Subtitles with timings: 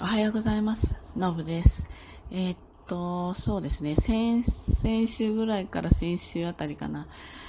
[0.00, 0.96] おはようございます。
[1.16, 1.88] のぶです。
[2.30, 3.96] えーっと、そうですね。
[3.96, 7.08] 先、先週ぐらいから先週あたりかな。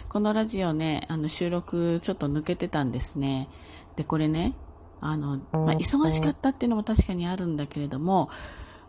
[0.09, 3.49] このラジオね、あの収録ちょっと抜けてたんですね。
[3.95, 4.55] で、これね、
[4.99, 8.31] あの、まあ、忙しかったっていうのも確かにあるんだけれども、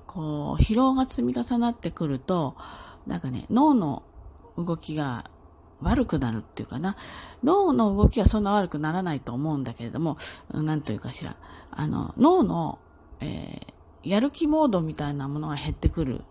[0.06, 2.56] こう、疲労が積み重なってくると、
[3.06, 4.04] なんかね、脳の
[4.56, 5.30] 動きが
[5.82, 6.96] 悪くなるっていうかな。
[7.44, 10.16] 脳の動きはそんな悪くならないと思うんだけれども、
[10.50, 11.36] なんというかしら。
[11.70, 12.78] あの、脳の
[13.20, 16.22] えー、やる気モードみたいなものが減ってくる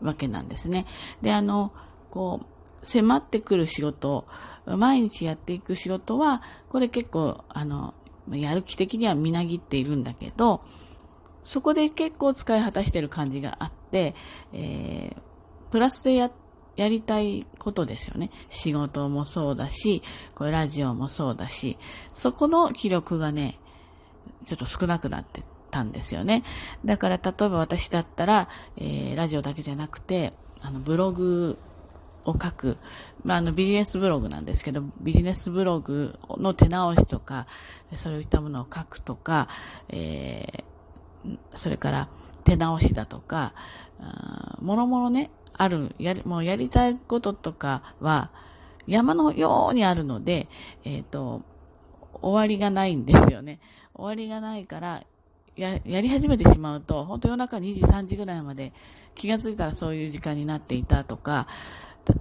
[0.00, 0.86] わけなんですね。
[1.20, 1.72] で、あの、
[2.10, 2.40] こ
[2.82, 4.26] う、迫ってくる仕事、
[4.66, 7.94] 毎日やっていく仕事は、これ結構、あの、
[8.30, 10.60] やる気的にはみなぎっているんだけど、
[11.42, 14.14] そこで結構使い果たしてる感じがあって、
[14.52, 15.16] えー、
[15.70, 16.30] プラスでや、
[16.76, 18.30] やりたいことですよね。
[18.48, 20.02] 仕事もそうだし、
[20.34, 21.78] これラジオもそうだし、
[22.12, 23.58] そこの気力がね、
[24.44, 26.44] ちょっと少なくなってたんですよね。
[26.84, 31.58] だから例えば私だったら、えー、ラジオだけじゃなくて、あの、ブログ
[32.24, 32.76] を書く、
[33.24, 37.46] まあ、あの、ビジネスブログなんですけど、ビジネスブログの手直しとか、
[37.96, 39.48] そういったものを書くとか、
[39.88, 42.08] えー、それから
[42.44, 43.54] 手直しだとか、
[44.60, 48.30] もろもろね、ある、やり、もうやりたいこととかは、
[48.86, 50.48] 山のようにあるので、
[50.84, 51.42] えっ、ー、と、
[52.20, 53.60] 終わりがないんですよね。
[53.94, 55.02] 終わりがないから、
[55.56, 58.72] や、やり始めてしまうと、本当夜中2時、3時ぐらいまで
[59.14, 61.46] 気がついたらそういう時間になっていたとか、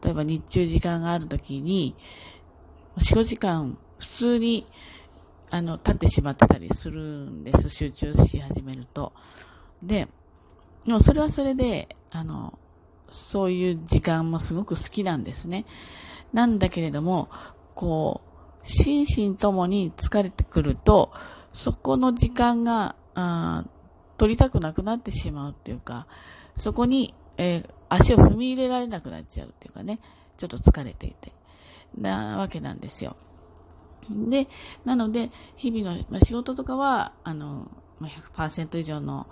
[0.03, 1.95] 例えば日中時間があるときに、
[2.97, 4.67] 4、5時間普通に、
[5.49, 7.69] あの、立ってしまってたりするんです。
[7.69, 9.13] 集中し始めると。
[9.83, 10.07] で、
[10.85, 12.57] でもそれはそれで、あの、
[13.09, 15.65] そういう時間もすごく好きなんですね。
[16.33, 17.29] なんだけれども、
[17.75, 18.21] こ
[18.63, 21.11] う、心身ともに疲れてくると、
[21.51, 23.65] そこの時間があ
[24.17, 26.05] 取りたくなくなってしまうっていうか、
[26.55, 29.99] そこに、えー、足を踏み入れられなくなっちゃうっていうかね、
[30.37, 31.31] ちょっと疲れていて、
[31.97, 33.15] なわけなんですよ。
[34.09, 34.47] で、
[34.85, 39.27] なので、日々の、まあ、仕事とかは、あの、まあ、100%以上の、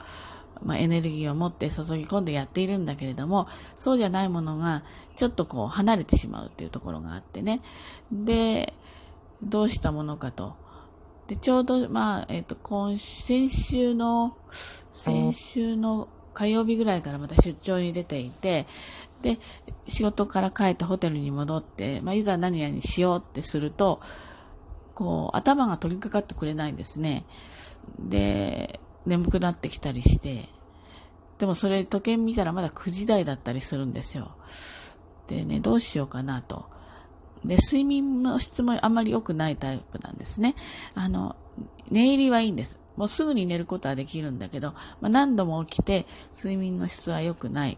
[0.63, 4.83] まあ、エネルギーを持って注ぎ込んでやっているんだけれども、そうじゃないものが、
[5.15, 7.61] ちょっとこう、離れてしまうっていうところがあってね。
[8.11, 8.73] で、
[9.41, 10.55] どうしたものかと。
[11.29, 14.35] で、ちょうど、まあ、えっ、ー、と、今、先週の、
[14.91, 18.65] 先週の火曜日ぐらいからまた出張に出ていて、
[19.21, 19.37] で、
[19.87, 24.01] 仕事から帰ってホテルに戻って、まあ、いざ何々しようってすると、
[24.95, 27.25] こう、頭が取り掛かってくれないんですね。
[27.99, 30.49] で、眠くなってきたりして、
[31.37, 34.31] でもそれ時計見たらまだ9時台だったりするんですよ。
[35.27, 36.78] でね、どうしようかなと。
[37.43, 40.55] で、睡眠の質もあまり良くないタイプなんですね。
[40.95, 41.35] あの、
[41.89, 42.79] 寝入りはいいんです。
[42.97, 46.05] もうすぐに寝ることはできるんだけど、まあ、何度も起きて
[46.35, 47.77] 睡眠の質は良くない。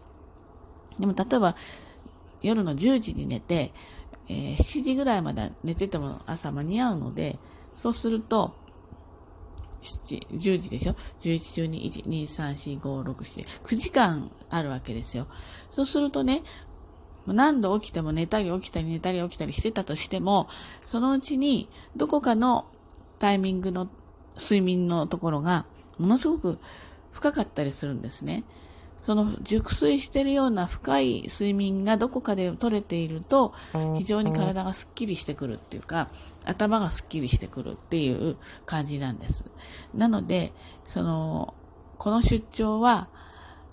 [0.98, 1.56] でも例えば
[2.42, 3.72] 夜の10時に寝て、
[4.28, 7.38] えー、7時ぐらいまで寝てても朝間に合うので、
[7.74, 8.56] そうすると、
[9.82, 15.26] 7、10時でしょ ?11、12、1、2、3、4、5、6、7、9時間あるわけですよ。
[15.70, 16.42] そうするとね、
[17.26, 20.48] 何度起きても寝たり起きたり寝たり起きたりしてたとしても、
[20.82, 22.66] そのうちにどこかの
[23.18, 23.88] タイミングの
[24.36, 25.66] 睡眠のところが
[25.98, 26.58] ものすごく
[27.12, 28.44] 深かったりするんですね。
[29.00, 33.52] その熟睡してるような深い睡眠がどこかで取れていると
[33.98, 36.08] 非常に体がスッキリしてくるっていうか
[36.44, 39.44] 頭がスッキリしてくるっていう感じなんです。
[39.94, 40.52] なので、
[40.84, 41.54] その、
[41.98, 43.08] この出張は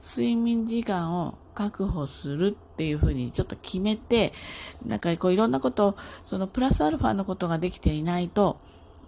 [0.04, 4.32] 睡眠時間を確保するっていうふうにちょっと決めて、
[4.86, 8.62] なんかこういろんなこと、そのプラスアルファのことができていないと、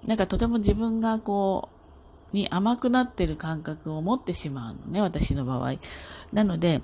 [0.06, 1.70] なんかとても自分がこ
[2.34, 5.76] う、に甘くなってる感覚を持ってしまうのね、私の場合。
[6.34, 6.82] なので、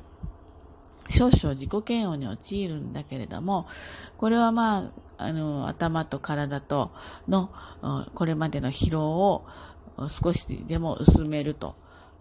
[1.10, 3.68] 少々自己嫌悪に陥るんだけれども、
[4.18, 6.92] これはまあ、あの、頭と体と
[7.28, 7.50] の、
[8.16, 9.46] これまでの疲労を
[10.08, 11.76] 少しでも薄めると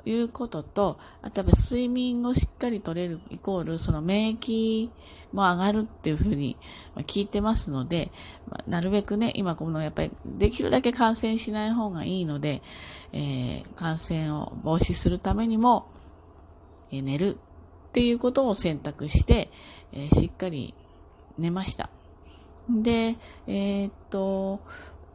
[0.06, 4.88] いうことと、あと睡眠をしっかり取れるイコール、その免疫
[5.32, 6.56] も上がるっていうふうに
[6.98, 8.10] 聞いてますので、
[8.48, 12.62] まなるべくね、今このやっぱりできるだけ感染しない方がいいので、
[13.12, 15.88] えー、感染を防止するためにも、
[16.90, 17.36] えー、寝る
[17.88, 19.50] っていうことを選択して、
[19.92, 20.74] えー、しっかり
[21.38, 21.90] 寝ました。
[22.68, 23.16] で、
[23.46, 24.60] えー、っと、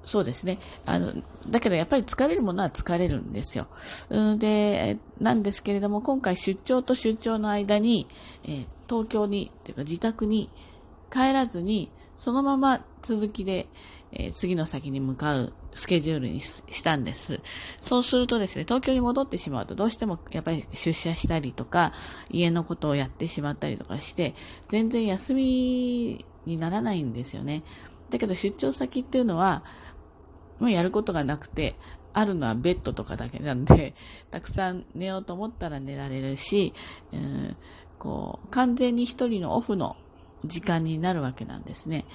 [0.05, 0.57] そうですね。
[0.85, 1.13] あの、
[1.47, 3.67] だけどやっぱり疲れるものは疲れるんですよ。
[4.09, 8.07] で、なんですけれども、今回出張と出張の間に、
[8.43, 10.49] えー、東京に、というか自宅に
[11.11, 13.67] 帰らずに、そのまま続きで、
[14.11, 17.39] えー、次の先に向かうスケジュールにしたんです。
[17.79, 21.93] そうするとですね、東京に戻ってしまうとどうしてもやっぱり出社したりとか、
[22.29, 24.35] 家のことをやってしまったりとかして、
[24.67, 27.63] 全然休みにならないんですよね。
[28.09, 29.63] だけど出張先っていうのは、
[30.61, 31.75] もうやることがなくて、
[32.13, 33.95] あるのはベッドとかだけなんで、
[34.29, 36.73] たくさん寝ようと思ったら寝られるし、
[37.11, 37.57] うん、
[37.97, 39.97] こう、完全に一人のオフの
[40.45, 42.05] 時間になるわけなんですね。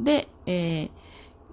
[0.00, 0.90] で、えー、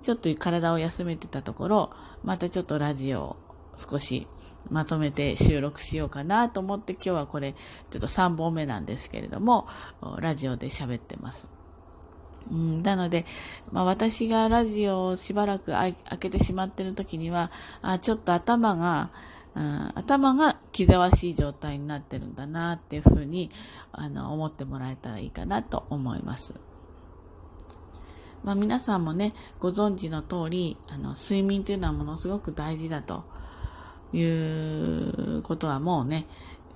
[0.01, 1.89] ちょっと体を休めてたところ、
[2.23, 3.35] またちょっとラジオを
[3.75, 4.25] 少し
[4.69, 7.55] まとめて収録しようかなと思って今日はこれ
[7.89, 9.67] ちょっと3本目なんですけれども、
[10.19, 11.58] ラジオで喋ってます。
[12.51, 13.25] うん、なので、
[13.71, 17.51] まあ、私がラジオをしばらく開けてしまってる時には、
[17.81, 19.11] あちょっと頭が、
[19.55, 23.49] うん、頭が気ぜわしい状態になってるんだなっていうふうに
[23.91, 26.55] あの思ってもらえたらいいかなと思います。
[28.43, 33.25] まあ、皆さんもね、ご存知の通り、あの、睡眠というのはものすごく大事だと
[34.13, 36.25] いうことはもうね、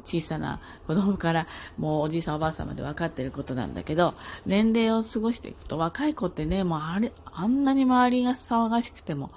[0.04, 1.48] 小さな子供から
[1.78, 4.14] もうおじいさんおばあさんまで分かっていることなんだけど、
[4.46, 9.32] 年齢を過ごしていくと若い子ってね、もうあれ、あんなに周りが騒がしくても、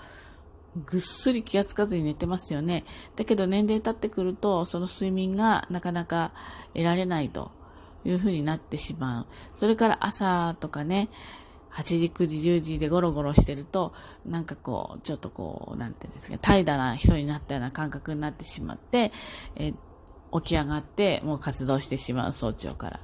[0.85, 2.85] ぐっすり気がつかずに寝てますよね。
[3.17, 6.33] だけど年齢経ってくると、その睡眠がなかなか
[6.75, 7.51] 得られないと
[8.05, 9.27] いうふうになってしまう。
[9.57, 11.09] それから朝とかね、
[11.73, 13.93] 8時、9時、10時でゴロゴロしてると、
[14.25, 19.13] なんかこう、ちょっとこう、なんていうんですか、怠惰な人になったような感覚になってしまって、
[19.57, 19.75] え
[20.33, 23.01] 起き上がってもう活動してしまう早朝から。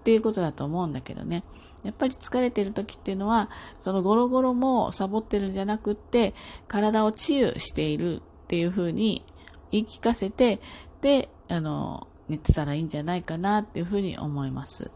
[0.00, 1.44] っていうことだと思うんだけどね。
[1.84, 6.34] やっぱり疲れてる時っていうのは、そのゴロゴロもサボってるんじゃなくって、
[6.68, 9.24] 体を治癒しているっていうふうに
[9.70, 10.60] 言い聞かせて、
[11.00, 14.90] で、あの、寝てたらいいんじゃないかなっていうふうに思います。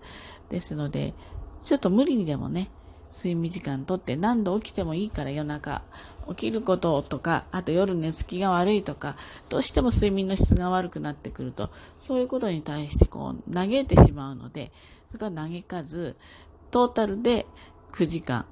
[0.50, 1.14] ですので、
[1.62, 2.70] ちょっと無理にでもね、
[3.14, 5.82] 睡眠時間とって何度起きてもいいから夜中
[6.28, 9.16] 起きることとか、あと夜寝つきが悪いとか、
[9.48, 14.72] どうしても睡眠の質が悪くなってくると、そういうことに対してこう嘆いてしまうので、
[15.06, 16.16] それから嘆かず、
[16.70, 17.46] トータルで
[17.92, 18.46] 9時間、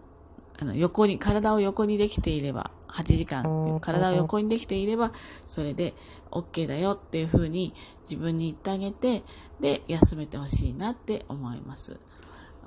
[0.60, 5.12] あの横に、体を横にできていれば、8時間、体を横にできていれば、
[5.46, 5.94] それで
[6.30, 9.22] OK だよっていうふうに自分に言ってあげて、
[9.60, 11.98] で、休めてほしいなって思います。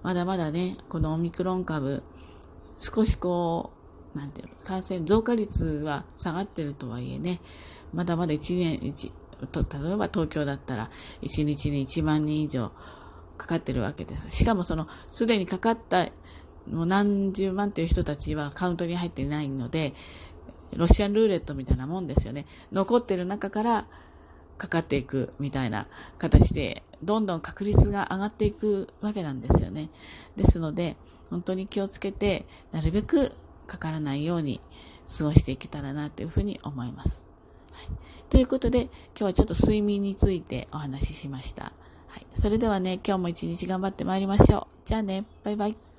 [0.01, 2.03] まだまだね、このオミクロン株、
[2.77, 3.74] 少しこう、
[4.15, 7.41] なんていうの、感染増加率は下がってるとはいえね、
[7.93, 10.89] まだまだ1年、1例えば東京だったら
[11.21, 12.71] 1日に1万人以上
[13.37, 14.37] かかってるわけです。
[14.37, 16.07] しかもその、すでにかかった
[16.71, 19.93] もう何十万という人たちはカウントに入っていないので、
[20.75, 22.45] ロシアンルーレットみたいなもんですよね。
[22.71, 23.87] 残ってる中から
[24.57, 25.87] かかっていくみたいな
[26.17, 29.89] 形で、どんどん確率が上がっていくわけなんですよね。
[30.37, 30.95] ですので、
[31.29, 33.33] 本当に気をつけて、なるべく
[33.65, 34.61] かからないように
[35.17, 37.23] 過ごしていけたらなというふうに思います。
[37.71, 37.87] はい、
[38.29, 41.73] ということで、今日はちょっと睡眠についてお話ししました。
[42.07, 44.87] はい、それではね、今日も一日頑張ってまいりましょう。
[44.87, 45.94] じゃあね、バイバイ。